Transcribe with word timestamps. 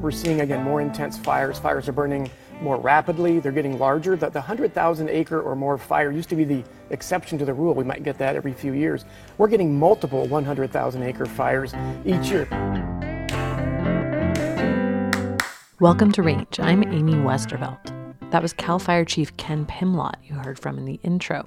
We're, 0.00 0.10
seeing 0.10 0.40
again 0.40 0.64
more 0.64 0.80
intense 0.80 1.18
fires. 1.18 1.58
Fires 1.58 1.88
are 1.88 1.92
burning 1.92 2.30
more 2.60 2.76
rapidly. 2.76 3.40
They're 3.40 3.52
getting 3.52 3.78
larger. 3.78 4.16
The, 4.16 4.30
the 4.30 4.40
100,000 4.40 5.08
acre 5.08 5.40
or 5.40 5.54
more 5.54 5.76
fire 5.78 6.10
used 6.10 6.28
to 6.30 6.36
be 6.36 6.44
the 6.44 6.64
exception 6.90 7.38
to 7.38 7.44
the 7.44 7.54
rule. 7.54 7.74
We 7.74 7.84
might 7.84 8.02
get 8.02 8.18
that 8.18 8.34
every 8.34 8.52
few 8.52 8.72
years. 8.72 9.04
We're 9.36 9.48
getting 9.48 9.78
multiple 9.78 10.26
100,000 10.26 11.02
acre 11.02 11.26
fires 11.26 11.74
each 12.04 12.30
year. 12.30 12.48
Welcome 15.80 16.10
to 16.12 16.22
Range. 16.22 16.58
I'm 16.58 16.82
Amy 16.84 17.14
Westervelt. 17.14 17.97
That 18.30 18.42
was 18.42 18.52
CAL 18.52 18.78
FIRE 18.78 19.06
Chief 19.06 19.34
Ken 19.38 19.64
Pimlott 19.64 20.16
you 20.22 20.34
heard 20.34 20.58
from 20.58 20.76
in 20.76 20.84
the 20.84 21.00
intro. 21.02 21.44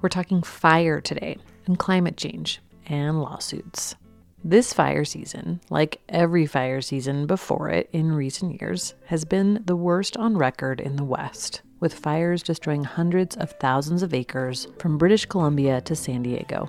We're 0.00 0.08
talking 0.08 0.40
fire 0.44 1.00
today 1.00 1.36
and 1.66 1.76
climate 1.76 2.16
change 2.16 2.60
and 2.86 3.20
lawsuits. 3.20 3.96
This 4.44 4.72
fire 4.72 5.04
season, 5.04 5.60
like 5.68 6.00
every 6.08 6.46
fire 6.46 6.80
season 6.80 7.26
before 7.26 7.70
it 7.70 7.90
in 7.92 8.12
recent 8.12 8.60
years, 8.60 8.94
has 9.06 9.24
been 9.24 9.62
the 9.64 9.74
worst 9.74 10.16
on 10.16 10.36
record 10.36 10.80
in 10.80 10.94
the 10.94 11.04
West, 11.04 11.62
with 11.80 11.92
fires 11.92 12.44
destroying 12.44 12.84
hundreds 12.84 13.36
of 13.36 13.50
thousands 13.58 14.04
of 14.04 14.14
acres 14.14 14.68
from 14.78 14.98
British 14.98 15.26
Columbia 15.26 15.80
to 15.80 15.96
San 15.96 16.22
Diego. 16.22 16.68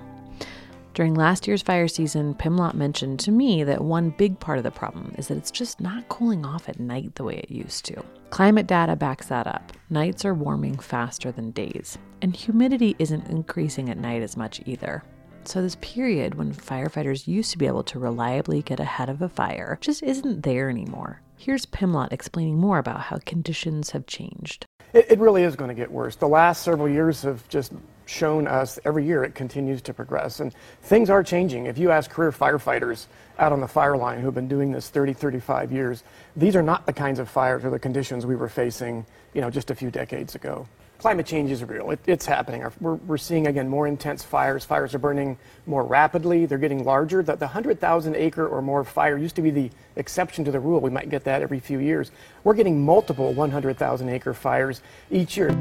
During 0.94 1.14
last 1.14 1.48
year's 1.48 1.60
fire 1.60 1.88
season, 1.88 2.34
Pimlott 2.34 2.74
mentioned 2.74 3.18
to 3.20 3.32
me 3.32 3.64
that 3.64 3.82
one 3.82 4.10
big 4.10 4.38
part 4.38 4.58
of 4.58 4.64
the 4.64 4.70
problem 4.70 5.12
is 5.18 5.26
that 5.26 5.36
it's 5.36 5.50
just 5.50 5.80
not 5.80 6.08
cooling 6.08 6.46
off 6.46 6.68
at 6.68 6.78
night 6.78 7.16
the 7.16 7.24
way 7.24 7.34
it 7.34 7.50
used 7.50 7.84
to. 7.86 8.00
Climate 8.30 8.68
data 8.68 8.94
backs 8.94 9.26
that 9.26 9.48
up. 9.48 9.72
Nights 9.90 10.24
are 10.24 10.34
warming 10.34 10.78
faster 10.78 11.32
than 11.32 11.50
days, 11.50 11.98
and 12.22 12.36
humidity 12.36 12.94
isn't 13.00 13.26
increasing 13.26 13.90
at 13.90 13.98
night 13.98 14.22
as 14.22 14.36
much 14.36 14.60
either. 14.66 15.02
So, 15.42 15.60
this 15.60 15.76
period 15.80 16.36
when 16.36 16.54
firefighters 16.54 17.26
used 17.26 17.50
to 17.50 17.58
be 17.58 17.66
able 17.66 17.82
to 17.84 17.98
reliably 17.98 18.62
get 18.62 18.78
ahead 18.78 19.10
of 19.10 19.20
a 19.20 19.28
fire 19.28 19.76
just 19.80 20.02
isn't 20.04 20.44
there 20.44 20.70
anymore. 20.70 21.20
Here's 21.36 21.66
Pimlott 21.66 22.12
explaining 22.12 22.58
more 22.58 22.78
about 22.78 23.00
how 23.00 23.18
conditions 23.26 23.90
have 23.90 24.06
changed. 24.06 24.64
It, 24.94 25.10
it 25.10 25.18
really 25.18 25.42
is 25.42 25.56
going 25.56 25.68
to 25.68 25.74
get 25.74 25.90
worse. 25.90 26.16
The 26.16 26.28
last 26.28 26.62
several 26.62 26.88
years 26.88 27.22
have 27.22 27.46
just 27.48 27.72
shown 28.06 28.46
us 28.46 28.78
every 28.84 29.04
year 29.04 29.24
it 29.24 29.34
continues 29.34 29.82
to 29.82 29.92
progress. 29.92 30.40
And 30.40 30.54
things 30.82 31.10
are 31.10 31.22
changing. 31.22 31.66
If 31.66 31.76
you 31.78 31.90
ask 31.90 32.10
career 32.10 32.30
firefighters 32.30 33.06
out 33.38 33.52
on 33.52 33.60
the 33.60 33.68
fire 33.68 33.96
line 33.96 34.20
who've 34.20 34.34
been 34.34 34.48
doing 34.48 34.72
this 34.72 34.88
30, 34.88 35.12
35 35.12 35.72
years, 35.72 36.04
these 36.36 36.54
are 36.54 36.62
not 36.62 36.86
the 36.86 36.92
kinds 36.92 37.18
of 37.18 37.28
fires 37.28 37.64
or 37.64 37.70
the 37.70 37.78
conditions 37.78 38.24
we 38.24 38.36
were 38.36 38.48
facing, 38.48 39.04
you 39.34 39.40
know, 39.40 39.50
just 39.50 39.70
a 39.70 39.74
few 39.74 39.90
decades 39.90 40.34
ago. 40.34 40.68
Climate 40.98 41.26
change 41.26 41.50
is 41.50 41.62
real. 41.64 41.90
It, 41.90 42.00
it's 42.06 42.24
happening. 42.24 42.64
We're, 42.80 42.94
we're 42.94 43.18
seeing, 43.18 43.46
again, 43.46 43.68
more 43.68 43.86
intense 43.86 44.22
fires. 44.22 44.64
Fires 44.64 44.94
are 44.94 44.98
burning 44.98 45.36
more 45.66 45.84
rapidly. 45.84 46.46
They're 46.46 46.58
getting 46.58 46.84
larger. 46.84 47.22
The, 47.22 47.36
the 47.36 47.46
100,000 47.46 48.16
acre 48.16 48.46
or 48.46 48.62
more 48.62 48.84
fire 48.84 49.18
used 49.18 49.36
to 49.36 49.42
be 49.42 49.50
the 49.50 49.70
exception 49.96 50.44
to 50.44 50.50
the 50.50 50.60
rule. 50.60 50.80
We 50.80 50.90
might 50.90 51.10
get 51.10 51.24
that 51.24 51.42
every 51.42 51.60
few 51.60 51.78
years. 51.78 52.10
We're 52.44 52.54
getting 52.54 52.84
multiple 52.84 53.32
100,000 53.32 54.08
acre 54.08 54.34
fires 54.34 54.80
each 55.10 55.36
year. 55.36 55.54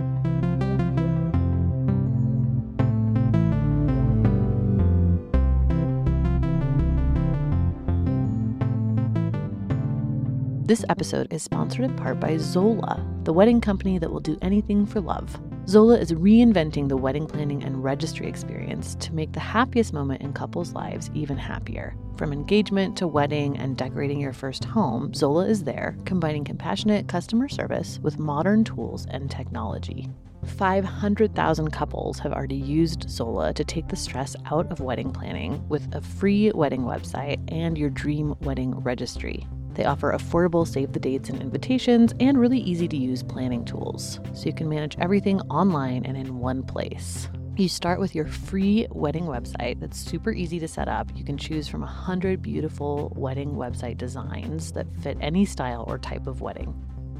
This 10.73 10.85
episode 10.89 11.31
is 11.31 11.43
sponsored 11.43 11.85
in 11.85 11.95
part 11.95 12.19
by 12.19 12.35
Zola, 12.37 13.05
the 13.25 13.31
wedding 13.31 13.61
company 13.61 13.99
that 13.99 14.11
will 14.11 14.19
do 14.19 14.39
anything 14.41 14.87
for 14.87 14.99
love. 14.99 15.39
Zola 15.67 15.99
is 15.99 16.13
reinventing 16.13 16.89
the 16.89 16.97
wedding 16.97 17.27
planning 17.27 17.63
and 17.63 17.83
registry 17.83 18.25
experience 18.25 18.95
to 18.95 19.13
make 19.13 19.33
the 19.33 19.39
happiest 19.39 19.93
moment 19.93 20.23
in 20.23 20.33
couples' 20.33 20.73
lives 20.73 21.11
even 21.13 21.37
happier. 21.37 21.95
From 22.17 22.33
engagement 22.33 22.97
to 22.97 23.07
wedding 23.07 23.55
and 23.55 23.77
decorating 23.77 24.19
your 24.19 24.33
first 24.33 24.65
home, 24.65 25.13
Zola 25.13 25.45
is 25.45 25.63
there, 25.63 25.95
combining 26.05 26.43
compassionate 26.43 27.07
customer 27.07 27.47
service 27.49 27.99
with 28.01 28.17
modern 28.17 28.63
tools 28.63 29.05
and 29.11 29.29
technology. 29.29 30.09
500,000 30.57 31.69
couples 31.69 32.17
have 32.17 32.33
already 32.33 32.55
used 32.55 33.07
Zola 33.07 33.53
to 33.53 33.63
take 33.63 33.89
the 33.89 33.95
stress 33.95 34.35
out 34.47 34.71
of 34.71 34.79
wedding 34.79 35.11
planning 35.11 35.63
with 35.69 35.93
a 35.93 36.01
free 36.01 36.51
wedding 36.51 36.81
website 36.81 37.39
and 37.53 37.77
your 37.77 37.91
dream 37.91 38.33
wedding 38.41 38.73
registry. 38.79 39.45
They 39.75 39.85
offer 39.85 40.11
affordable 40.13 40.67
save 40.67 40.93
the 40.93 40.99
dates 40.99 41.29
and 41.29 41.41
invitations 41.41 42.13
and 42.19 42.39
really 42.39 42.59
easy 42.59 42.87
to 42.87 42.97
use 42.97 43.23
planning 43.23 43.65
tools, 43.65 44.19
so 44.33 44.45
you 44.45 44.53
can 44.53 44.69
manage 44.69 44.97
everything 44.99 45.39
online 45.41 46.05
and 46.05 46.15
in 46.15 46.39
one 46.39 46.63
place. 46.63 47.27
You 47.55 47.69
start 47.69 47.99
with 47.99 48.15
your 48.15 48.25
free 48.25 48.87
wedding 48.89 49.25
website 49.25 49.79
that's 49.79 49.99
super 49.99 50.31
easy 50.31 50.59
to 50.59 50.67
set 50.67 50.87
up. 50.87 51.11
You 51.15 51.23
can 51.23 51.37
choose 51.37 51.67
from 51.67 51.81
100 51.81 52.41
beautiful 52.41 53.13
wedding 53.15 53.53
website 53.53 53.97
designs 53.97 54.71
that 54.71 54.87
fit 55.01 55.17
any 55.21 55.45
style 55.45 55.85
or 55.87 55.99
type 55.99 56.25
of 56.25 56.41
wedding. 56.41 56.73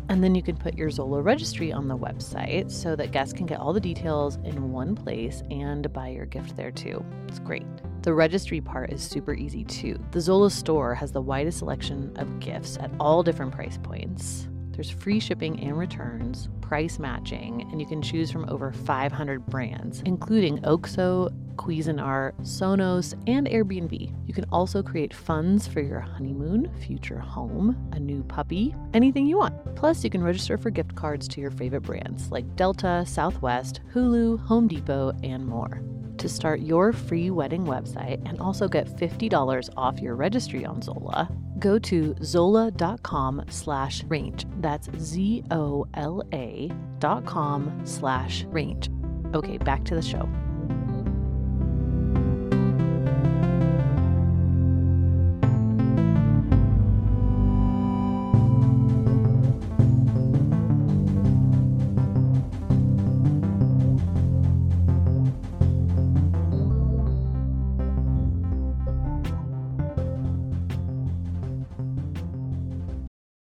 And 0.09 0.24
then 0.24 0.34
you 0.34 0.42
can 0.42 0.58
put 0.58 0.75
your 0.75 0.90
Zola 0.90 1.22
registry 1.22 1.72
on 1.72 1.88
the 1.88 1.97
website 1.97 2.72
so 2.72 2.96
that 2.96 3.12
guests 3.12 3.34
can 3.34 3.46
get 3.46 3.59
all 3.59 3.74
the 3.74 3.80
details 3.80 4.38
in 4.44 4.72
one 4.72 4.96
place 4.96 5.44
and 5.52 5.92
buy 5.94 6.09
your 6.09 6.25
gift 6.25 6.58
there 6.58 6.72
too. 6.72 7.06
It's 7.28 7.40
great. 7.40 7.66
The 8.03 8.14
registry 8.14 8.59
part 8.59 8.91
is 8.91 9.02
super 9.02 9.34
easy 9.34 9.64
too. 9.64 9.97
The 10.12 10.19
Zola 10.19 10.52
store 10.52 10.94
has 10.94 11.14
the 11.14 11.22
widest 11.22 11.59
selection 11.59 12.12
of 12.18 12.41
gifts 12.41 12.78
at 12.78 12.91
all 13.00 13.24
different 13.24 13.53
price 13.53 13.80
points. 13.81 14.50
There's 14.72 14.90
free 14.90 15.22
shipping 15.22 15.58
and 15.62 15.78
returns, 15.78 16.50
price 16.59 17.00
matching, 17.00 17.62
and 17.72 17.80
you 17.80 17.88
can 17.88 18.02
choose 18.02 18.30
from 18.30 18.50
over 18.50 18.74
500 18.74 19.46
brands, 19.46 20.02
including 20.06 20.59
OXO, 20.66 21.30
Cuisinart, 21.56 22.34
Sonos, 22.42 23.13
and 23.25 23.47
Airbnb. 23.47 24.13
You 24.28 24.34
can 24.34 24.46
also 24.52 24.84
create 24.84 25.13
funds 25.13 25.66
for 25.66 25.80
your 25.80 26.02
honeymoon, 26.02 26.69
future 26.86 27.19
home, 27.19 27.90
a 27.94 28.00
new 28.02 28.22
puppy, 28.24 28.75
anything 28.94 29.28
you 29.28 29.38
want. 29.38 29.75
Plus, 29.78 30.03
you 30.03 30.09
can 30.09 30.24
register 30.24 30.58
for 30.58 30.72
gift 30.72 30.94
cards 30.94 31.25
to 31.30 31.40
your 31.40 31.52
favorite 31.52 31.84
brands 31.84 32.31
like 32.31 32.58
Delta, 32.58 33.06
Southwest, 33.08 33.80
Hulu, 33.94 34.42
Home 34.42 34.68
Depot, 34.68 35.13
and 35.24 35.46
more. 35.46 35.81
To 36.23 36.29
start 36.29 36.61
your 36.61 36.94
free 36.94 37.31
wedding 37.31 37.66
website 37.66 38.25
and 38.25 38.39
also 38.39 38.69
get 38.69 38.88
$50 38.88 39.69
off 39.75 40.00
your 40.00 40.16
registry 40.16 40.66
on 40.66 40.81
Zola, 40.81 41.29
go 41.59 41.78
to 41.79 42.16
zola.com 42.23 43.44
slash 43.50 44.06
range. 44.06 44.45
That's 44.62 44.89
Z-O-L-A 44.97 46.72
dot 47.00 47.25
com 47.25 47.81
slash 47.83 48.45
range. 48.45 48.89
Okay, 49.33 49.57
back 49.57 49.83
to 49.83 49.95
the 49.95 50.01
show. 50.01 50.29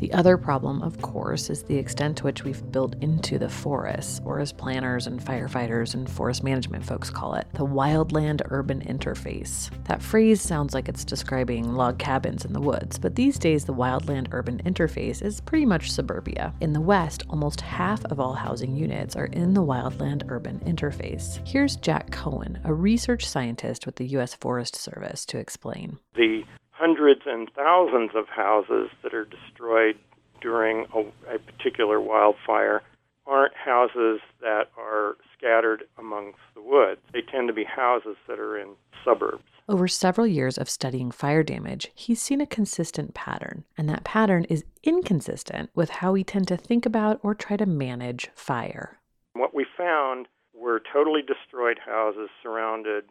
The 0.00 0.12
other 0.14 0.38
problem, 0.38 0.80
of 0.80 1.02
course, 1.02 1.50
is 1.50 1.62
the 1.62 1.76
extent 1.76 2.16
to 2.16 2.24
which 2.24 2.42
we've 2.42 2.72
built 2.72 2.96
into 3.02 3.38
the 3.38 3.50
forests, 3.50 4.18
or 4.24 4.40
as 4.40 4.50
planners 4.50 5.06
and 5.06 5.20
firefighters 5.20 5.92
and 5.92 6.08
forest 6.08 6.42
management 6.42 6.86
folks 6.86 7.10
call 7.10 7.34
it, 7.34 7.46
the 7.52 7.66
wildland 7.66 8.40
urban 8.46 8.80
interface. 8.80 9.70
That 9.84 10.02
phrase 10.02 10.40
sounds 10.40 10.72
like 10.72 10.88
it's 10.88 11.04
describing 11.04 11.74
log 11.74 11.98
cabins 11.98 12.46
in 12.46 12.54
the 12.54 12.62
woods, 12.62 12.98
but 12.98 13.14
these 13.14 13.38
days 13.38 13.66
the 13.66 13.74
wildland 13.74 14.28
urban 14.32 14.62
interface 14.64 15.20
is 15.20 15.42
pretty 15.42 15.66
much 15.66 15.92
suburbia. 15.92 16.54
In 16.62 16.72
the 16.72 16.80
West, 16.80 17.24
almost 17.28 17.60
half 17.60 18.02
of 18.06 18.18
all 18.18 18.32
housing 18.32 18.74
units 18.74 19.16
are 19.16 19.26
in 19.26 19.52
the 19.52 19.62
wildland 19.62 20.24
urban 20.30 20.60
interface. 20.60 21.46
Here's 21.46 21.76
Jack 21.76 22.10
Cohen, 22.10 22.58
a 22.64 22.72
research 22.72 23.28
scientist 23.28 23.84
with 23.84 23.96
the 23.96 24.06
U.S. 24.06 24.34
Forest 24.34 24.76
Service, 24.76 25.26
to 25.26 25.36
explain. 25.36 25.98
The 26.14 26.44
hundreds 26.80 27.20
and 27.26 27.50
thousands 27.54 28.12
of 28.14 28.26
houses 28.28 28.88
that 29.02 29.12
are 29.12 29.26
destroyed 29.26 29.98
during 30.40 30.86
a, 30.94 31.34
a, 31.34 31.38
particular 31.38 32.00
wildfire 32.00 32.82
aren't 33.26 33.54
houses 33.54 34.20
that 34.40 34.70
are 34.78 35.18
scattered 35.36 35.84
amongst 35.98 36.38
the 36.54 36.62
woods. 36.62 37.00
They 37.12 37.20
tend 37.20 37.48
to 37.48 37.54
be 37.54 37.64
houses 37.64 38.16
that 38.26 38.38
are 38.38 38.56
in 38.58 38.68
suburbs. 39.04 39.44
Over 39.68 39.86
several 39.88 40.26
years 40.26 40.56
of 40.56 40.70
studying 40.70 41.10
fire 41.10 41.42
damage, 41.42 41.90
he's 41.94 42.20
seen 42.20 42.40
a 42.40 42.46
consistent 42.46 43.12
pattern, 43.12 43.64
and 43.76 43.86
that 43.90 44.02
pattern 44.02 44.44
is 44.44 44.64
inconsistent 44.82 45.68
with 45.74 45.90
how 45.90 46.12
we 46.12 46.24
tend 46.24 46.48
to 46.48 46.56
think 46.56 46.86
about 46.86 47.20
or 47.22 47.34
try 47.34 47.58
to 47.58 47.66
manage 47.66 48.30
fire. 48.34 48.98
What 49.34 49.54
we 49.54 49.66
found 49.76 50.28
were 50.54 50.82
totally 50.92 51.20
destroyed 51.22 51.78
houses 51.84 52.30
surrounded 52.42 53.04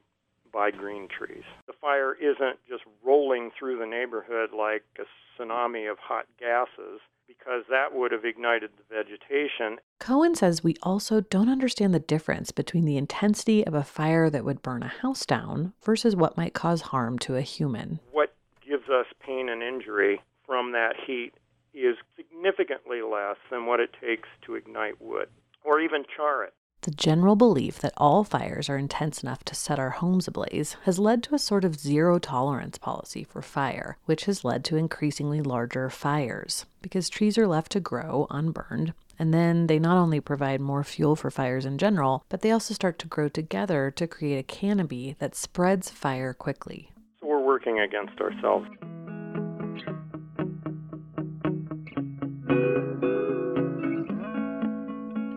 by 0.51 0.71
green 0.71 1.07
trees. 1.07 1.43
Fire 1.81 2.13
isn't 2.13 2.59
just 2.67 2.83
rolling 3.03 3.51
through 3.57 3.79
the 3.79 3.85
neighborhood 3.85 4.49
like 4.55 4.83
a 4.99 5.41
tsunami 5.41 5.89
of 5.89 5.97
hot 5.99 6.25
gases 6.39 6.99
because 7.27 7.63
that 7.69 7.93
would 7.93 8.11
have 8.11 8.25
ignited 8.25 8.71
the 8.75 8.95
vegetation. 8.95 9.77
Cohen 9.99 10.33
says 10.33 10.63
we 10.63 10.75
also 10.81 11.21
don't 11.21 11.47
understand 11.47 11.93
the 11.93 11.99
difference 11.99 12.51
between 12.51 12.85
the 12.85 12.97
intensity 12.97 13.65
of 13.65 13.73
a 13.73 13.83
fire 13.83 14.29
that 14.29 14.43
would 14.43 14.63
burn 14.63 14.83
a 14.83 14.87
house 14.87 15.25
down 15.25 15.73
versus 15.83 16.15
what 16.15 16.35
might 16.35 16.53
cause 16.53 16.81
harm 16.81 17.19
to 17.19 17.35
a 17.35 17.41
human. 17.41 17.99
What 18.11 18.33
gives 18.67 18.89
us 18.89 19.05
pain 19.19 19.47
and 19.47 19.61
injury 19.61 20.21
from 20.45 20.71
that 20.71 20.95
heat 21.05 21.33
is 21.73 21.95
significantly 22.15 23.01
less 23.01 23.37
than 23.51 23.67
what 23.67 23.79
it 23.79 23.91
takes 24.01 24.27
to 24.45 24.55
ignite 24.55 24.99
wood 24.99 25.29
or 25.63 25.79
even 25.79 26.03
char 26.15 26.43
it. 26.43 26.53
The 26.83 26.91
general 26.91 27.35
belief 27.35 27.79
that 27.79 27.93
all 27.97 28.23
fires 28.23 28.69
are 28.69 28.77
intense 28.77 29.21
enough 29.21 29.43
to 29.45 29.55
set 29.55 29.79
our 29.79 29.89
homes 29.89 30.29
ablaze 30.29 30.77
has 30.83 30.97
led 30.97 31.23
to 31.23 31.35
a 31.35 31.39
sort 31.39 31.65
of 31.65 31.77
zero 31.77 32.19
tolerance 32.19 32.77
policy 32.77 33.25
for 33.25 33.41
fire, 33.41 33.97
which 34.05 34.25
has 34.25 34.45
led 34.45 34.63
to 34.65 34.77
increasingly 34.77 35.41
larger 35.41 35.89
fires 35.89 36.65
because 36.81 37.09
trees 37.09 37.37
are 37.37 37.47
left 37.47 37.73
to 37.73 37.81
grow 37.81 38.27
unburned. 38.29 38.93
And 39.19 39.33
then 39.33 39.67
they 39.67 39.77
not 39.77 39.97
only 39.97 40.21
provide 40.21 40.61
more 40.61 40.85
fuel 40.85 41.17
for 41.17 41.29
fires 41.29 41.65
in 41.65 41.77
general, 41.77 42.23
but 42.29 42.39
they 42.39 42.51
also 42.51 42.73
start 42.73 42.97
to 42.99 43.07
grow 43.07 43.27
together 43.27 43.91
to 43.91 44.07
create 44.07 44.39
a 44.39 44.43
canopy 44.43 45.17
that 45.19 45.35
spreads 45.35 45.89
fire 45.89 46.33
quickly. 46.33 46.93
So 47.19 47.27
we're 47.27 47.45
working 47.45 47.77
against 47.79 48.21
ourselves. 48.21 48.69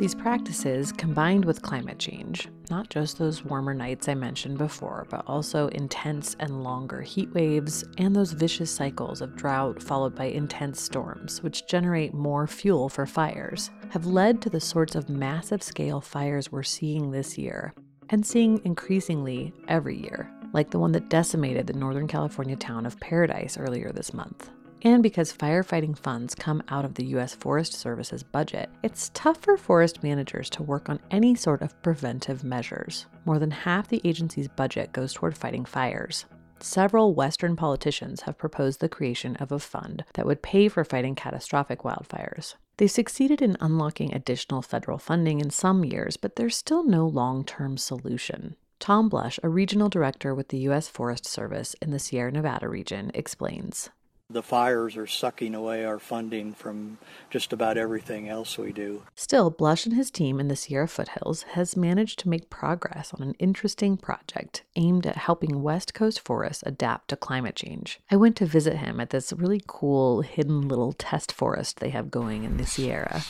These 0.02 0.16
practices, 0.16 0.90
combined 0.90 1.44
with 1.44 1.62
climate 1.62 2.00
change, 2.00 2.48
not 2.68 2.90
just 2.90 3.18
those 3.18 3.44
warmer 3.44 3.72
nights 3.72 4.08
I 4.08 4.14
mentioned 4.14 4.58
before, 4.58 5.06
but 5.08 5.22
also 5.28 5.68
intense 5.68 6.34
and 6.40 6.64
longer 6.64 7.02
heat 7.02 7.32
waves 7.32 7.84
and 7.98 8.16
those 8.16 8.32
vicious 8.32 8.68
cycles 8.68 9.20
of 9.20 9.36
drought 9.36 9.80
followed 9.80 10.16
by 10.16 10.24
intense 10.24 10.82
storms, 10.82 11.40
which 11.44 11.68
generate 11.68 12.14
more 12.14 12.48
fuel 12.48 12.88
for 12.88 13.06
fires, 13.06 13.70
have 13.90 14.04
led 14.04 14.42
to 14.42 14.50
the 14.50 14.58
sorts 14.58 14.96
of 14.96 15.08
massive 15.08 15.62
scale 15.62 16.00
fires 16.00 16.50
we're 16.50 16.64
seeing 16.64 17.12
this 17.12 17.38
year 17.38 17.72
and 18.10 18.26
seeing 18.26 18.60
increasingly 18.64 19.52
every 19.68 20.02
year, 20.02 20.28
like 20.52 20.72
the 20.72 20.80
one 20.80 20.90
that 20.90 21.10
decimated 21.10 21.68
the 21.68 21.74
Northern 21.74 22.08
California 22.08 22.56
town 22.56 22.86
of 22.86 22.98
Paradise 22.98 23.56
earlier 23.56 23.92
this 23.92 24.12
month 24.12 24.50
and 24.84 25.02
because 25.02 25.32
firefighting 25.32 25.96
funds 25.96 26.34
come 26.34 26.62
out 26.68 26.84
of 26.84 26.94
the 26.94 27.06
U.S. 27.06 27.34
Forest 27.34 27.74
Service's 27.74 28.22
budget, 28.22 28.68
it's 28.82 29.10
tough 29.14 29.38
for 29.38 29.56
forest 29.56 30.02
managers 30.02 30.50
to 30.50 30.62
work 30.62 30.88
on 30.88 30.98
any 31.10 31.34
sort 31.34 31.62
of 31.62 31.80
preventive 31.82 32.42
measures. 32.42 33.06
More 33.24 33.38
than 33.38 33.50
half 33.50 33.88
the 33.88 34.00
agency's 34.04 34.48
budget 34.48 34.92
goes 34.92 35.12
toward 35.12 35.38
fighting 35.38 35.64
fires. 35.64 36.26
Several 36.58 37.14
Western 37.14 37.56
politicians 37.56 38.22
have 38.22 38.38
proposed 38.38 38.80
the 38.80 38.88
creation 38.88 39.36
of 39.36 39.52
a 39.52 39.58
fund 39.58 40.04
that 40.14 40.26
would 40.26 40.42
pay 40.42 40.68
for 40.68 40.84
fighting 40.84 41.14
catastrophic 41.14 41.80
wildfires. 41.80 42.54
They 42.76 42.86
succeeded 42.86 43.42
in 43.42 43.56
unlocking 43.60 44.14
additional 44.14 44.62
federal 44.62 44.98
funding 44.98 45.40
in 45.40 45.50
some 45.50 45.84
years, 45.84 46.16
but 46.16 46.36
there's 46.36 46.56
still 46.56 46.84
no 46.84 47.06
long 47.06 47.44
term 47.44 47.76
solution. 47.76 48.56
Tom 48.78 49.08
Blush, 49.08 49.38
a 49.44 49.48
regional 49.48 49.88
director 49.88 50.34
with 50.34 50.48
the 50.48 50.58
U.S. 50.58 50.88
Forest 50.88 51.24
Service 51.24 51.76
in 51.80 51.90
the 51.90 52.00
Sierra 52.00 52.32
Nevada 52.32 52.68
region, 52.68 53.12
explains 53.14 53.90
the 54.32 54.42
fires 54.42 54.96
are 54.96 55.06
sucking 55.06 55.54
away 55.54 55.84
our 55.84 55.98
funding 55.98 56.52
from 56.52 56.98
just 57.30 57.52
about 57.52 57.76
everything 57.76 58.28
else 58.28 58.58
we 58.58 58.72
do. 58.72 59.02
Still, 59.14 59.50
Blush 59.50 59.86
and 59.86 59.94
his 59.94 60.10
team 60.10 60.40
in 60.40 60.48
the 60.48 60.56
Sierra 60.56 60.88
foothills 60.88 61.42
has 61.54 61.76
managed 61.76 62.18
to 62.20 62.28
make 62.28 62.50
progress 62.50 63.12
on 63.14 63.22
an 63.22 63.34
interesting 63.38 63.96
project 63.96 64.62
aimed 64.76 65.06
at 65.06 65.16
helping 65.16 65.62
West 65.62 65.94
Coast 65.94 66.20
forests 66.20 66.62
adapt 66.66 67.08
to 67.08 67.16
climate 67.16 67.56
change. 67.56 68.00
I 68.10 68.16
went 68.16 68.36
to 68.36 68.46
visit 68.46 68.78
him 68.78 69.00
at 69.00 69.10
this 69.10 69.32
really 69.32 69.62
cool 69.66 70.22
hidden 70.22 70.68
little 70.68 70.92
test 70.92 71.32
forest 71.32 71.80
they 71.80 71.90
have 71.90 72.10
going 72.10 72.44
in 72.44 72.56
the 72.56 72.66
Sierra. 72.66 73.22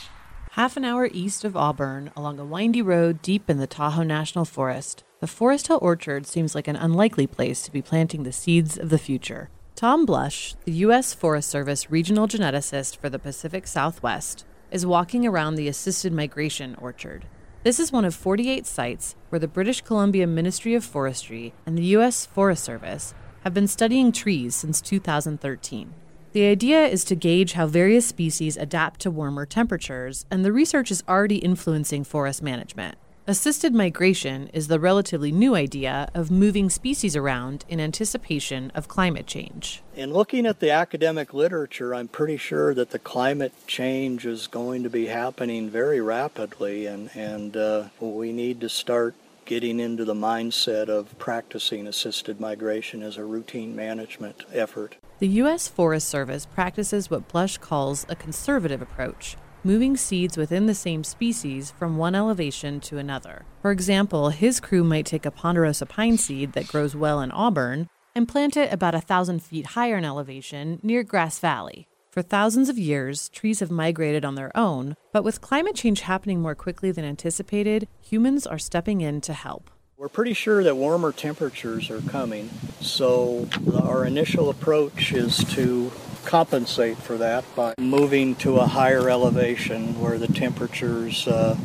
Half 0.51 0.77
an 0.77 0.85
hour 0.85 1.09
east 1.11 1.43
of 1.43 1.57
Auburn, 1.57 2.11
along 2.15 2.39
a 2.39 2.45
windy 2.45 2.81
road 2.83 3.23
deep 3.23 3.49
in 3.49 3.57
the 3.57 3.65
Tahoe 3.65 4.03
National 4.03 4.45
Forest, 4.45 5.03
the 5.19 5.25
Forest 5.25 5.67
Hill 5.67 5.79
Orchard 5.81 6.27
seems 6.27 6.53
like 6.53 6.67
an 6.67 6.75
unlikely 6.75 7.25
place 7.25 7.63
to 7.63 7.71
be 7.71 7.81
planting 7.81 8.21
the 8.21 8.31
seeds 8.31 8.77
of 8.77 8.89
the 8.89 8.99
future. 8.99 9.49
Tom 9.83 10.05
Blush, 10.05 10.55
the 10.63 10.71
U.S. 10.87 11.13
Forest 11.13 11.49
Service 11.49 11.91
regional 11.91 12.25
geneticist 12.25 12.95
for 12.95 13.09
the 13.09 13.19
Pacific 13.19 13.67
Southwest, 13.67 14.45
is 14.71 14.85
walking 14.85 15.27
around 15.27 15.55
the 15.55 15.67
assisted 15.67 16.13
migration 16.13 16.73
orchard. 16.75 17.25
This 17.63 17.81
is 17.81 17.91
one 17.91 18.05
of 18.05 18.15
48 18.15 18.65
sites 18.65 19.17
where 19.27 19.39
the 19.39 19.47
British 19.49 19.81
Columbia 19.81 20.25
Ministry 20.25 20.73
of 20.73 20.85
Forestry 20.85 21.53
and 21.65 21.77
the 21.77 21.83
U.S. 21.97 22.25
Forest 22.25 22.63
Service 22.63 23.13
have 23.43 23.53
been 23.53 23.67
studying 23.67 24.13
trees 24.13 24.55
since 24.55 24.79
2013. 24.79 25.93
The 26.31 26.45
idea 26.45 26.85
is 26.85 27.03
to 27.03 27.15
gauge 27.17 27.51
how 27.51 27.67
various 27.67 28.05
species 28.05 28.55
adapt 28.55 29.01
to 29.01 29.11
warmer 29.11 29.45
temperatures, 29.45 30.25
and 30.31 30.45
the 30.45 30.53
research 30.53 30.91
is 30.91 31.03
already 31.09 31.39
influencing 31.39 32.05
forest 32.05 32.41
management. 32.41 32.97
Assisted 33.25 33.73
migration 33.73 34.49
is 34.51 34.67
the 34.67 34.81
relatively 34.81 35.31
new 35.31 35.55
idea 35.55 36.09
of 36.13 36.29
moving 36.29 36.69
species 36.69 37.15
around 37.15 37.63
in 37.69 37.79
anticipation 37.79 38.69
of 38.75 38.89
climate 38.89 39.27
change. 39.27 39.81
In 39.95 40.11
looking 40.11 40.45
at 40.45 40.59
the 40.59 40.71
academic 40.71 41.33
literature, 41.33 41.95
I'm 41.95 42.09
pretty 42.09 42.35
sure 42.35 42.73
that 42.73 42.89
the 42.89 42.99
climate 42.99 43.53
change 43.65 44.25
is 44.25 44.47
going 44.47 44.83
to 44.83 44.89
be 44.89 45.05
happening 45.05 45.69
very 45.69 46.01
rapidly, 46.01 46.85
and, 46.85 47.09
and 47.15 47.55
uh, 47.55 47.83
we 48.01 48.33
need 48.33 48.59
to 48.59 48.67
start 48.67 49.15
getting 49.45 49.79
into 49.79 50.03
the 50.03 50.13
mindset 50.13 50.89
of 50.89 51.17
practicing 51.17 51.87
assisted 51.87 52.41
migration 52.41 53.01
as 53.01 53.15
a 53.15 53.23
routine 53.23 53.73
management 53.73 54.43
effort. 54.51 54.97
The 55.19 55.27
U.S. 55.29 55.69
Forest 55.69 56.09
Service 56.09 56.45
practices 56.45 57.09
what 57.09 57.29
Blush 57.29 57.57
calls 57.57 58.05
a 58.09 58.17
conservative 58.17 58.81
approach 58.81 59.37
moving 59.63 59.95
seeds 59.95 60.37
within 60.37 60.65
the 60.65 60.73
same 60.75 61.03
species 61.03 61.71
from 61.71 61.97
one 61.97 62.15
elevation 62.15 62.79
to 62.81 62.97
another. 62.97 63.45
For 63.61 63.71
example, 63.71 64.29
his 64.29 64.59
crew 64.59 64.83
might 64.83 65.05
take 65.05 65.25
a 65.25 65.31
ponderosa 65.31 65.85
pine 65.85 66.17
seed 66.17 66.53
that 66.53 66.67
grows 66.67 66.95
well 66.95 67.21
in 67.21 67.31
Auburn 67.31 67.89
and 68.15 68.27
plant 68.27 68.57
it 68.57 68.71
about 68.71 68.95
a 68.95 69.01
thousand 69.01 69.41
feet 69.41 69.67
higher 69.67 69.97
in 69.97 70.05
elevation 70.05 70.79
near 70.83 71.03
Grass 71.03 71.39
Valley. 71.39 71.87
For 72.11 72.21
thousands 72.21 72.69
of 72.69 72.77
years, 72.77 73.29
trees 73.29 73.59
have 73.59 73.71
migrated 73.71 74.23
on 74.23 74.35
their 74.35 74.55
own, 74.55 74.95
but 75.11 75.23
with 75.23 75.41
climate 75.41 75.75
change 75.75 76.01
happening 76.01 76.41
more 76.41 76.53
quickly 76.53 76.91
than 76.91 77.05
anticipated, 77.05 77.87
humans 78.01 78.45
are 78.45 78.59
stepping 78.59 79.01
in 79.01 79.19
to 79.21 79.33
help. 79.33 79.71
We're 79.97 80.09
pretty 80.09 80.33
sure 80.33 80.63
that 80.63 80.75
warmer 80.75 81.11
temperatures 81.11 81.89
are 81.89 82.01
coming, 82.01 82.49
so 82.81 83.47
our 83.81 84.05
initial 84.05 84.49
approach 84.49 85.13
is 85.13 85.37
to 85.55 85.91
compensate 86.25 86.97
for 86.97 87.17
that 87.17 87.43
by 87.55 87.73
moving 87.77 88.35
to 88.35 88.57
a 88.57 88.65
higher 88.65 89.09
elevation 89.09 89.99
where 89.99 90.17
the 90.17 90.27
temperatures 90.27 91.27
uh, 91.27 91.57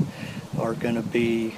are 0.58 0.74
going 0.74 0.96
to 0.96 1.02
be 1.02 1.56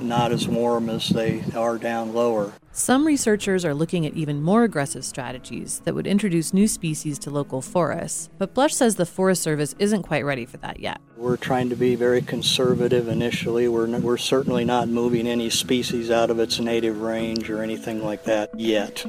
not 0.00 0.32
as 0.32 0.48
warm 0.48 0.90
as 0.90 1.08
they 1.08 1.44
are 1.54 1.78
down 1.78 2.12
lower. 2.12 2.52
Some 2.74 3.06
researchers 3.06 3.66
are 3.66 3.74
looking 3.74 4.06
at 4.06 4.14
even 4.14 4.40
more 4.40 4.64
aggressive 4.64 5.04
strategies 5.04 5.80
that 5.80 5.94
would 5.94 6.06
introduce 6.06 6.54
new 6.54 6.66
species 6.66 7.18
to 7.20 7.30
local 7.30 7.60
forests, 7.60 8.30
but 8.38 8.54
Blush 8.54 8.74
says 8.74 8.96
the 8.96 9.04
Forest 9.04 9.42
Service 9.42 9.74
isn't 9.78 10.04
quite 10.04 10.24
ready 10.24 10.46
for 10.46 10.56
that 10.58 10.80
yet. 10.80 10.98
We're 11.18 11.36
trying 11.36 11.68
to 11.68 11.76
be 11.76 11.96
very 11.96 12.22
conservative 12.22 13.08
initially. 13.08 13.68
We're, 13.68 13.86
n- 13.86 14.02
we're 14.02 14.16
certainly 14.16 14.64
not 14.64 14.88
moving 14.88 15.26
any 15.26 15.50
species 15.50 16.10
out 16.10 16.30
of 16.30 16.38
its 16.38 16.58
native 16.60 17.02
range 17.02 17.50
or 17.50 17.62
anything 17.62 18.02
like 18.02 18.24
that 18.24 18.58
yet. 18.58 19.04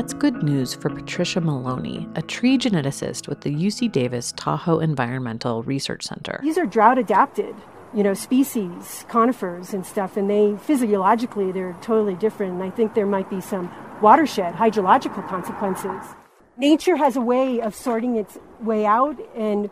That's 0.00 0.14
good 0.14 0.42
news 0.42 0.72
for 0.72 0.88
Patricia 0.88 1.42
Maloney, 1.42 2.08
a 2.14 2.22
tree 2.22 2.56
geneticist 2.56 3.28
with 3.28 3.42
the 3.42 3.54
UC 3.54 3.92
Davis 3.92 4.32
Tahoe 4.34 4.78
Environmental 4.78 5.62
Research 5.62 6.04
Center. 6.04 6.40
These 6.42 6.56
are 6.56 6.64
drought 6.64 6.96
adapted, 6.96 7.54
you 7.92 8.02
know, 8.02 8.14
species, 8.14 9.04
conifers 9.10 9.74
and 9.74 9.84
stuff, 9.84 10.16
and 10.16 10.30
they 10.30 10.56
physiologically 10.56 11.52
they're 11.52 11.76
totally 11.82 12.14
different. 12.14 12.54
And 12.54 12.62
I 12.62 12.70
think 12.70 12.94
there 12.94 13.04
might 13.04 13.28
be 13.28 13.42
some 13.42 13.70
watershed 14.00 14.54
hydrological 14.54 15.28
consequences. 15.28 16.02
Nature 16.56 16.96
has 16.96 17.16
a 17.16 17.20
way 17.20 17.60
of 17.60 17.74
sorting 17.74 18.16
its 18.16 18.38
way 18.58 18.86
out, 18.86 19.18
and 19.36 19.68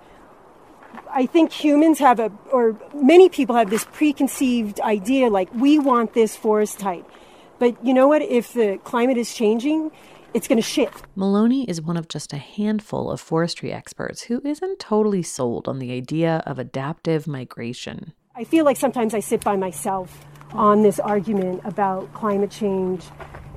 I 1.11 1.25
think 1.25 1.53
humans 1.53 2.01
have 2.01 2.21
a, 2.21 2.31
or 2.53 2.79
many 2.93 3.31
people 3.31 3.57
have 3.57 3.71
this 3.71 3.87
preconceived 3.93 4.79
idea 4.81 5.31
like 5.31 5.49
we 5.55 5.79
want 5.79 6.13
this 6.13 6.37
forest 6.37 6.79
type. 6.79 7.11
But 7.59 7.85
you 7.85 7.95
know 7.95 8.07
what? 8.07 8.23
If 8.23 8.53
the 8.53 8.79
climate 8.85 9.17
is 9.17 9.35
changing, 9.35 9.91
it's 10.35 10.49
going 10.49 10.57
to 10.57 10.63
shift. 10.63 11.05
Maloney 11.15 11.69
is 11.69 11.81
one 11.81 11.97
of 11.97 12.09
just 12.09 12.33
a 12.33 12.39
handful 12.39 13.11
of 13.11 13.21
forestry 13.21 13.73
experts 13.73 14.23
who 14.23 14.41
isn't 14.45 14.79
totally 14.79 15.23
sold 15.23 15.69
on 15.69 15.79
the 15.79 15.93
idea 15.93 16.43
of 16.47 16.59
adaptive 16.59 17.27
migration. 17.27 18.13
I 18.35 18.45
feel 18.45 18.65
like 18.65 18.77
sometimes 18.77 19.15
I 19.15 19.21
sit 19.21 19.43
by 19.43 19.57
myself 19.57 20.25
on 20.53 20.83
this 20.83 21.01
argument 21.01 21.61
about 21.65 22.13
climate 22.15 22.51
change 22.51 23.05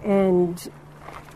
and 0.04 0.72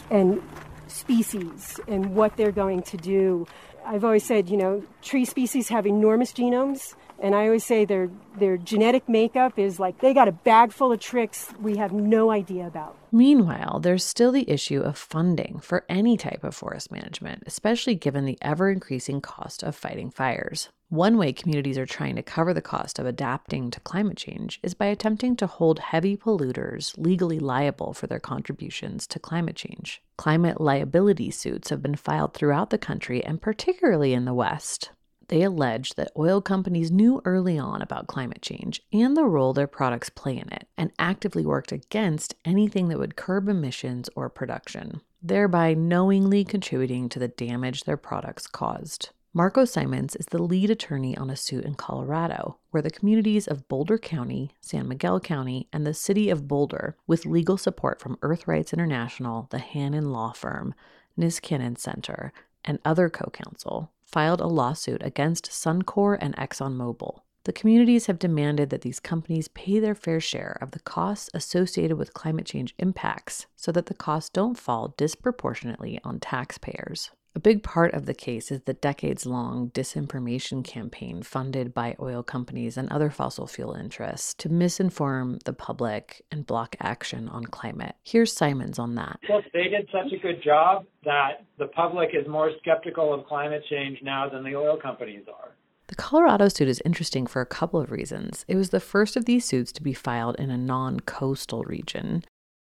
and 0.10 0.42
species 0.88 1.80
and 1.88 2.16
what 2.16 2.38
they're 2.38 2.52
going 2.52 2.82
to 2.84 2.98
do. 2.98 3.46
I've 3.86 4.04
always 4.04 4.24
said, 4.24 4.50
you 4.50 4.58
know, 4.58 4.84
tree 5.02 5.26
species 5.26 5.70
have 5.70 5.86
enormous 5.86 6.32
genomes 6.32 6.96
and 7.22 7.36
I 7.36 7.46
always 7.46 7.66
say 7.66 7.86
their 7.86 8.10
their 8.38 8.58
genetic 8.58 9.08
makeup 9.08 9.58
is 9.58 9.80
like 9.80 10.00
they 10.00 10.14
got 10.14 10.28
a 10.28 10.34
bag 10.34 10.74
full 10.74 10.92
of 10.92 11.00
tricks 11.00 11.54
we 11.62 11.78
have 11.78 11.94
no 11.94 12.32
idea 12.32 12.68
about. 12.68 12.98
Meanwhile, 13.12 13.80
there's 13.80 14.04
still 14.04 14.32
the 14.32 14.50
issue 14.50 14.82
of 14.82 14.98
funding 14.98 15.60
for 15.62 15.86
any 15.88 16.18
type 16.18 16.44
of 16.44 16.54
forest 16.54 16.92
management, 16.92 17.44
especially 17.48 17.96
given 17.96 18.26
the 18.26 18.38
ever 18.42 18.70
increasing 18.70 19.22
cost 19.22 19.64
of 19.64 19.76
fighting 19.76 20.12
fires. 20.12 20.70
One 20.90 21.18
way 21.18 21.34
communities 21.34 21.80
are 21.80 21.86
trying 21.86 22.16
to 22.18 22.22
cover 22.22 22.54
the 22.54 22.62
cost 22.62 23.00
of 23.00 23.08
adapting 23.08 23.72
to 23.72 23.80
climate 23.80 24.18
change 24.18 24.60
is 24.62 24.76
by 24.76 24.86
attempting 24.86 25.36
to 25.38 25.48
hold 25.48 25.80
heavy 25.80 26.16
polluters 26.16 26.94
legally 26.98 27.40
liable 27.40 27.94
for 27.94 28.06
their 28.06 28.20
contributions 28.20 29.08
to 29.08 29.20
climate 29.20 29.56
change. 29.56 30.04
Climate 30.18 30.62
liability 30.62 31.32
suits 31.32 31.70
have 31.70 31.82
been 31.82 31.96
filed 31.96 32.34
throughout 32.34 32.70
the 32.70 32.78
country 32.78 33.24
and 33.24 33.42
particularly 33.42 34.14
in 34.14 34.26
the 34.26 34.34
West. 34.34 34.92
They 35.28 35.42
allege 35.42 35.96
that 35.96 36.12
oil 36.18 36.42
companies 36.42 36.92
knew 36.92 37.22
early 37.26 37.58
on 37.58 37.82
about 37.82 38.08
climate 38.08 38.42
change 38.42 38.82
and 38.94 39.18
the 39.18 39.26
role 39.26 39.54
their 39.54 39.68
products 39.68 40.10
play 40.10 40.38
in 40.38 40.50
it, 40.52 40.68
and 40.78 40.92
actively 41.00 41.46
worked 41.46 41.72
against 41.72 42.36
anything 42.46 42.90
that 42.90 43.00
would 43.00 43.16
curb 43.16 43.50
emissions 43.50 44.10
or 44.16 44.30
production, 44.30 45.02
thereby 45.22 45.74
knowingly 45.74 46.44
contributing 46.44 47.10
to 47.10 47.20
the 47.20 47.28
damage 47.28 47.84
their 47.84 47.98
products 47.98 48.46
caused. 48.46 49.10
Marco 49.34 49.66
Simons 49.66 50.16
is 50.16 50.28
the 50.28 50.42
lead 50.42 50.70
attorney 50.70 51.18
on 51.18 51.30
a 51.30 51.36
suit 51.36 51.66
in 51.66 51.76
Colorado, 51.76 52.58
where 52.72 52.82
the 52.82 52.90
communities 52.90 53.48
of 53.48 53.68
Boulder 53.68 53.98
County, 53.98 54.52
San 54.62 54.88
Miguel 54.88 55.20
County, 55.20 55.68
and 55.74 55.86
the 55.86 55.94
city 55.94 56.30
of 56.30 56.48
Boulder, 56.48 56.96
with 57.06 57.26
legal 57.26 57.58
support 57.58 58.00
from 58.00 58.18
Earthrights 58.22 58.72
International, 58.72 59.48
the 59.52 59.60
Hannon 59.60 60.14
Law 60.14 60.32
Firm, 60.32 60.74
Niskanen 61.20 61.78
Center, 61.78 62.32
and 62.64 62.80
other 62.86 63.10
co 63.10 63.30
counsel, 63.32 63.92
filed 64.16 64.40
a 64.40 64.48
lawsuit 64.48 65.02
against 65.04 65.50
Suncor 65.50 66.18
and 66.22 66.34
ExxonMobil. 66.38 67.20
The 67.44 67.52
communities 67.52 68.06
have 68.06 68.18
demanded 68.18 68.70
that 68.70 68.80
these 68.80 69.02
companies 69.02 69.50
pay 69.50 69.78
their 69.78 69.94
fair 69.94 70.22
share 70.22 70.58
of 70.62 70.72
the 70.72 70.80
costs 70.80 71.30
associated 71.34 71.98
with 71.98 72.14
climate 72.14 72.46
change 72.46 72.74
impacts 72.80 73.46
so 73.58 73.74
that 73.74 73.88
the 73.88 73.94
costs 73.94 74.30
don't 74.30 74.58
fall 74.58 74.94
disproportionately 74.96 76.00
on 76.06 76.22
taxpayers. 76.22 77.12
A 77.38 77.40
big 77.40 77.64
part 77.64 77.94
of 77.94 78.06
the 78.06 78.14
case 78.14 78.50
is 78.50 78.62
the 78.62 78.74
decades 78.74 79.26
long 79.26 79.70
disinformation 79.72 80.64
campaign 80.64 81.22
funded 81.22 81.74
by 81.74 81.98
oil 82.00 82.24
companies 82.24 82.78
and 82.78 82.90
other 82.90 83.10
fossil 83.10 83.46
fuel 83.46 83.74
interests 83.74 84.34
to 84.36 84.48
misinform 84.48 85.44
the 85.44 85.52
public 85.52 86.24
and 86.32 86.46
block 86.46 86.78
action 86.80 87.28
on 87.28 87.44
climate. 87.44 87.96
Here's 88.06 88.32
Simons 88.32 88.80
on 88.80 88.96
that. 88.96 89.20
Plus, 89.28 89.44
they 89.52 89.68
did 89.68 89.90
such 89.92 90.14
a 90.14 90.18
good 90.18 90.42
job 90.42 90.86
that 91.04 91.44
the 91.60 91.68
public 91.68 92.12
is 92.14 92.26
more 92.26 92.52
skeptical 92.62 93.14
of 93.14 93.26
climate 93.26 93.66
change 93.70 94.00
now 94.02 94.30
than 94.30 94.46
the 94.46 94.56
oil 94.56 94.78
companies 94.78 95.26
are. 95.28 95.52
The 95.88 95.96
Colorado 95.96 96.48
suit 96.48 96.70
is 96.70 96.82
interesting 96.86 97.28
for 97.28 97.42
a 97.42 97.46
couple 97.46 97.82
of 97.82 97.92
reasons. 97.92 98.46
It 98.48 98.56
was 98.56 98.70
the 98.70 98.80
first 98.80 99.18
of 99.18 99.26
these 99.26 99.44
suits 99.44 99.74
to 99.74 99.84
be 99.84 99.94
filed 99.94 100.38
in 100.40 100.50
a 100.50 100.58
non 100.58 101.02
coastal 101.02 101.64
region. 101.64 102.24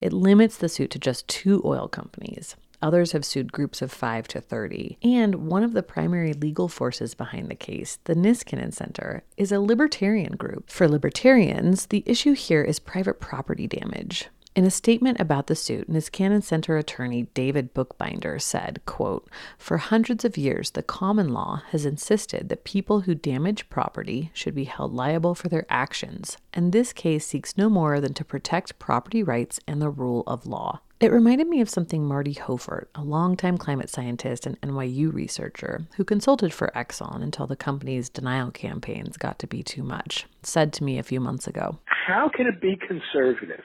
It 0.02 0.12
limits 0.12 0.58
the 0.58 0.68
suit 0.68 0.90
to 0.90 0.98
just 0.98 1.26
two 1.28 1.62
oil 1.64 1.88
companies. 1.88 2.56
Others 2.82 3.12
have 3.12 3.24
sued 3.24 3.52
groups 3.52 3.82
of 3.82 3.92
5 3.92 4.28
to 4.28 4.40
30. 4.40 4.98
And 5.02 5.46
one 5.46 5.62
of 5.62 5.72
the 5.72 5.82
primary 5.82 6.32
legal 6.32 6.68
forces 6.68 7.14
behind 7.14 7.48
the 7.48 7.54
case, 7.54 7.98
the 8.04 8.14
Niskanen 8.14 8.72
Center, 8.72 9.22
is 9.36 9.52
a 9.52 9.60
libertarian 9.60 10.36
group. 10.36 10.70
For 10.70 10.88
libertarians, 10.88 11.86
the 11.86 12.02
issue 12.06 12.32
here 12.32 12.62
is 12.62 12.78
private 12.78 13.20
property 13.20 13.66
damage. 13.66 14.28
In 14.56 14.64
a 14.64 14.70
statement 14.70 15.20
about 15.20 15.46
the 15.46 15.54
suit, 15.54 15.88
Niskanen 15.88 16.42
Center 16.42 16.76
attorney 16.76 17.28
David 17.34 17.72
Bookbinder 17.72 18.40
said, 18.40 18.80
quote, 18.84 19.28
For 19.56 19.78
hundreds 19.78 20.24
of 20.24 20.36
years, 20.36 20.72
the 20.72 20.82
common 20.82 21.28
law 21.28 21.62
has 21.68 21.86
insisted 21.86 22.48
that 22.48 22.64
people 22.64 23.02
who 23.02 23.14
damage 23.14 23.70
property 23.70 24.32
should 24.34 24.56
be 24.56 24.64
held 24.64 24.92
liable 24.92 25.36
for 25.36 25.48
their 25.48 25.66
actions, 25.70 26.36
and 26.52 26.72
this 26.72 26.92
case 26.92 27.26
seeks 27.26 27.56
no 27.56 27.70
more 27.70 28.00
than 28.00 28.12
to 28.14 28.24
protect 28.24 28.80
property 28.80 29.22
rights 29.22 29.60
and 29.68 29.80
the 29.80 29.88
rule 29.88 30.24
of 30.26 30.46
law. 30.46 30.80
It 31.00 31.12
reminded 31.12 31.48
me 31.48 31.62
of 31.62 31.70
something 31.70 32.04
Marty 32.04 32.34
Hoffert, 32.34 32.88
a 32.94 33.02
longtime 33.02 33.56
climate 33.56 33.88
scientist 33.88 34.44
and 34.44 34.60
NYU 34.60 35.10
researcher 35.10 35.86
who 35.96 36.04
consulted 36.04 36.52
for 36.52 36.70
Exxon 36.76 37.22
until 37.22 37.46
the 37.46 37.56
company's 37.56 38.10
denial 38.10 38.50
campaigns 38.50 39.16
got 39.16 39.38
to 39.38 39.46
be 39.46 39.62
too 39.62 39.82
much, 39.82 40.26
said 40.42 40.74
to 40.74 40.84
me 40.84 40.98
a 40.98 41.02
few 41.02 41.18
months 41.18 41.46
ago. 41.46 41.78
How 41.86 42.28
can 42.28 42.46
it 42.46 42.60
be 42.60 42.76
conservative 42.76 43.64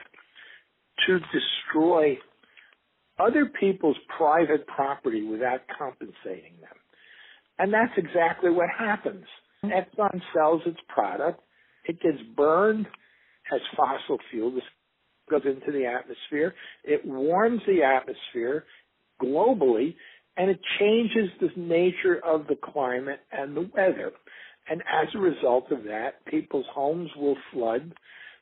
to 1.05 1.19
destroy 1.19 2.17
other 3.19 3.47
people's 3.47 3.97
private 4.17 4.65
property 4.67 5.27
without 5.27 5.59
compensating 5.77 6.53
them? 6.61 6.77
And 7.59 7.73
that's 7.73 7.97
exactly 7.97 8.49
what 8.49 8.69
happens. 8.69 9.25
Mm-hmm. 9.61 9.73
Exxon 9.73 10.21
sells 10.33 10.61
its 10.65 10.79
product, 10.87 11.41
it 11.83 11.99
gets 11.99 12.23
burned 12.37 12.87
as 13.53 13.59
fossil 13.75 14.19
fuel. 14.31 14.51
This 14.51 14.63
goes 15.29 15.41
into 15.45 15.71
the 15.71 15.85
atmosphere. 15.85 16.53
It 16.83 17.05
warms 17.05 17.61
the 17.67 17.83
atmosphere 17.83 18.65
globally 19.21 19.95
and 20.37 20.49
it 20.49 20.59
changes 20.79 21.29
the 21.39 21.49
nature 21.55 22.19
of 22.23 22.47
the 22.47 22.57
climate 22.61 23.19
and 23.31 23.55
the 23.55 23.69
weather. 23.73 24.11
And 24.69 24.81
as 24.81 25.07
a 25.15 25.19
result 25.19 25.71
of 25.71 25.83
that, 25.83 26.25
people's 26.25 26.65
homes 26.73 27.09
will 27.15 27.37
flood, 27.53 27.93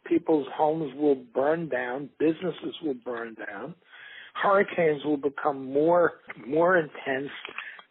people's 0.05 0.47
homes 0.55 0.91
will 0.95 1.21
burn 1.33 1.69
down, 1.69 2.09
businesses 2.17 2.75
will 2.81 2.95
burn 3.05 3.35
down, 3.35 3.75
hurricanes 4.41 5.03
will 5.05 5.17
become 5.17 5.71
more 5.71 6.13
more 6.47 6.77
intense, 6.77 7.29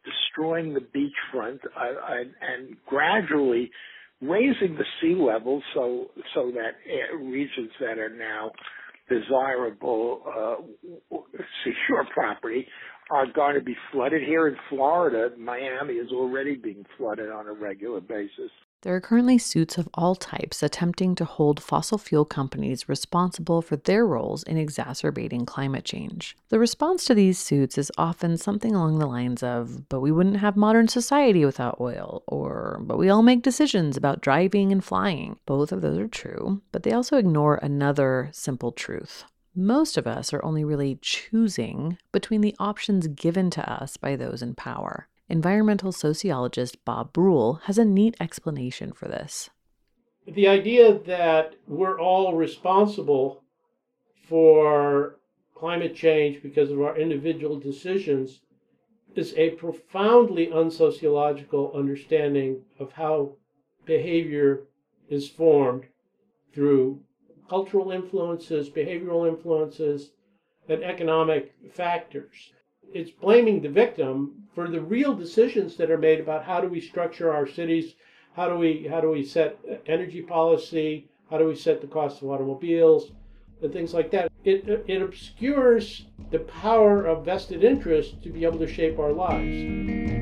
destroying 0.04 0.74
the 0.74 0.80
beachfront 0.80 1.58
uh, 1.64 1.94
and, 2.08 2.30
and 2.40 2.76
gradually 2.86 3.70
raising 4.20 4.76
the 4.76 4.84
sea 5.00 5.14
level 5.14 5.62
so 5.74 6.06
so 6.34 6.50
that 6.52 6.74
regions 7.20 7.70
that 7.80 7.98
are 7.98 8.08
now 8.08 8.50
desirable 9.10 10.22
uh, 10.26 11.16
secure 11.64 12.04
property 12.14 12.66
are 13.10 13.26
going 13.26 13.54
to 13.54 13.60
be 13.60 13.76
flooded 13.90 14.22
here 14.22 14.48
in 14.48 14.56
Florida. 14.68 15.30
Miami 15.36 15.94
is 15.94 16.10
already 16.12 16.56
being 16.56 16.84
flooded 16.96 17.30
on 17.30 17.46
a 17.46 17.52
regular 17.52 18.00
basis. 18.00 18.50
There 18.82 18.96
are 18.96 19.00
currently 19.00 19.38
suits 19.38 19.78
of 19.78 19.88
all 19.94 20.16
types 20.16 20.60
attempting 20.60 21.14
to 21.14 21.24
hold 21.24 21.62
fossil 21.62 21.98
fuel 21.98 22.24
companies 22.24 22.88
responsible 22.88 23.62
for 23.62 23.76
their 23.76 24.04
roles 24.04 24.42
in 24.42 24.56
exacerbating 24.56 25.46
climate 25.46 25.84
change. 25.84 26.36
The 26.48 26.58
response 26.58 27.04
to 27.04 27.14
these 27.14 27.38
suits 27.38 27.78
is 27.78 27.92
often 27.96 28.36
something 28.36 28.74
along 28.74 28.98
the 28.98 29.06
lines 29.06 29.40
of, 29.40 29.88
but 29.88 30.00
we 30.00 30.10
wouldn't 30.10 30.38
have 30.38 30.56
modern 30.56 30.88
society 30.88 31.44
without 31.44 31.80
oil, 31.80 32.24
or, 32.26 32.80
but 32.82 32.98
we 32.98 33.08
all 33.08 33.22
make 33.22 33.42
decisions 33.42 33.96
about 33.96 34.20
driving 34.20 34.72
and 34.72 34.82
flying. 34.82 35.38
Both 35.46 35.70
of 35.70 35.80
those 35.80 35.98
are 35.98 36.08
true, 36.08 36.60
but 36.72 36.82
they 36.82 36.92
also 36.92 37.18
ignore 37.18 37.60
another 37.62 38.30
simple 38.32 38.72
truth. 38.72 39.24
Most 39.54 39.98
of 39.98 40.06
us 40.06 40.32
are 40.32 40.42
only 40.44 40.64
really 40.64 40.98
choosing 41.02 41.98
between 42.10 42.40
the 42.40 42.56
options 42.58 43.06
given 43.06 43.50
to 43.50 43.70
us 43.70 43.98
by 43.98 44.16
those 44.16 44.40
in 44.40 44.54
power. 44.54 45.08
Environmental 45.28 45.92
sociologist 45.92 46.82
Bob 46.86 47.12
Brulle 47.12 47.60
has 47.64 47.76
a 47.76 47.84
neat 47.84 48.16
explanation 48.18 48.92
for 48.92 49.08
this. 49.08 49.50
The 50.26 50.48
idea 50.48 50.98
that 51.00 51.56
we're 51.66 52.00
all 52.00 52.34
responsible 52.34 53.42
for 54.26 55.18
climate 55.54 55.94
change 55.94 56.42
because 56.42 56.70
of 56.70 56.80
our 56.80 56.96
individual 56.96 57.58
decisions 57.58 58.40
is 59.14 59.34
a 59.36 59.50
profoundly 59.50 60.46
unsociological 60.46 61.74
understanding 61.74 62.62
of 62.78 62.92
how 62.92 63.36
behavior 63.84 64.62
is 65.10 65.28
formed 65.28 65.84
through 66.54 67.00
cultural 67.48 67.90
influences, 67.90 68.70
behavioral 68.70 69.28
influences, 69.28 70.10
and 70.68 70.82
economic 70.82 71.54
factors. 71.72 72.52
It's 72.92 73.10
blaming 73.10 73.62
the 73.62 73.68
victim 73.68 74.44
for 74.54 74.68
the 74.68 74.80
real 74.80 75.14
decisions 75.14 75.76
that 75.76 75.90
are 75.90 75.98
made 75.98 76.20
about 76.20 76.44
how 76.44 76.60
do 76.60 76.68
we 76.68 76.80
structure 76.80 77.32
our 77.32 77.46
cities, 77.46 77.94
how 78.34 78.48
do 78.48 78.56
we 78.56 78.86
how 78.88 79.00
do 79.00 79.10
we 79.10 79.24
set 79.24 79.58
energy 79.86 80.22
policy, 80.22 81.08
how 81.30 81.38
do 81.38 81.46
we 81.46 81.56
set 81.56 81.80
the 81.80 81.86
cost 81.86 82.22
of 82.22 82.28
automobiles, 82.28 83.12
and 83.62 83.72
things 83.72 83.94
like 83.94 84.10
that. 84.10 84.30
It 84.44 84.84
it 84.86 85.02
obscures 85.02 86.06
the 86.30 86.40
power 86.40 87.04
of 87.06 87.24
vested 87.24 87.64
interest 87.64 88.22
to 88.22 88.30
be 88.30 88.44
able 88.44 88.58
to 88.58 88.66
shape 88.66 88.98
our 88.98 89.12
lives. 89.12 90.21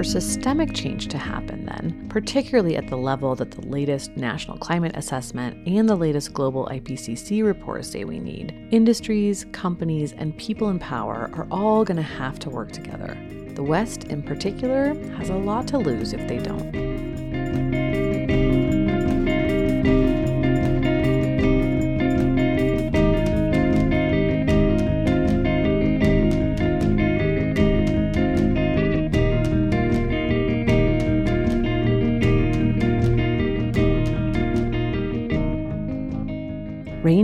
For 0.00 0.04
systemic 0.04 0.72
change 0.72 1.08
to 1.08 1.18
happen, 1.18 1.66
then, 1.66 2.06
particularly 2.08 2.74
at 2.74 2.88
the 2.88 2.96
level 2.96 3.34
that 3.34 3.50
the 3.50 3.60
latest 3.66 4.16
National 4.16 4.56
Climate 4.56 4.96
Assessment 4.96 5.68
and 5.68 5.86
the 5.86 5.94
latest 5.94 6.32
global 6.32 6.66
IPCC 6.72 7.44
report 7.44 7.84
say 7.84 8.04
we 8.04 8.18
need, 8.18 8.66
industries, 8.70 9.44
companies, 9.52 10.14
and 10.14 10.34
people 10.38 10.70
in 10.70 10.78
power 10.78 11.30
are 11.34 11.46
all 11.50 11.84
going 11.84 11.98
to 11.98 12.02
have 12.02 12.38
to 12.38 12.48
work 12.48 12.72
together. 12.72 13.14
The 13.54 13.62
West, 13.62 14.04
in 14.04 14.22
particular, 14.22 14.94
has 15.16 15.28
a 15.28 15.34
lot 15.34 15.68
to 15.68 15.76
lose 15.76 16.14
if 16.14 16.26
they 16.26 16.38
don't. 16.38 16.99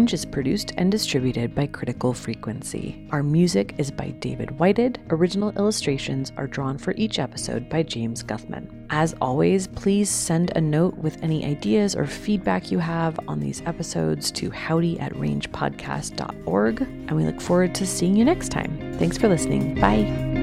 Range 0.06 0.14
is 0.14 0.24
produced 0.24 0.72
and 0.76 0.88
distributed 0.88 1.52
by 1.52 1.66
Critical 1.66 2.14
Frequency. 2.14 3.08
Our 3.10 3.24
music 3.24 3.74
is 3.76 3.90
by 3.90 4.10
David 4.20 4.56
Whited. 4.56 5.00
Original 5.10 5.50
illustrations 5.58 6.30
are 6.36 6.46
drawn 6.46 6.78
for 6.78 6.94
each 6.96 7.18
episode 7.18 7.68
by 7.68 7.82
James 7.82 8.22
Guthman. 8.22 8.86
As 8.90 9.16
always, 9.20 9.66
please 9.66 10.08
send 10.08 10.52
a 10.54 10.60
note 10.60 10.96
with 10.98 11.20
any 11.24 11.44
ideas 11.44 11.96
or 11.96 12.06
feedback 12.06 12.70
you 12.70 12.78
have 12.78 13.18
on 13.26 13.40
these 13.40 13.62
episodes 13.66 14.30
to 14.30 14.48
howdy 14.48 15.00
at 15.00 15.12
rangepodcast.org. 15.14 16.80
And 16.82 17.16
we 17.16 17.24
look 17.24 17.40
forward 17.40 17.74
to 17.74 17.84
seeing 17.84 18.14
you 18.14 18.24
next 18.24 18.50
time. 18.50 18.96
Thanks 19.00 19.18
for 19.18 19.26
listening. 19.28 19.74
Bye. 19.74 20.35